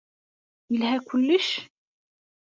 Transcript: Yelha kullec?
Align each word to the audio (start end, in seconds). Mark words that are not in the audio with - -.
Yelha 0.71 0.97
kullec? 1.07 1.49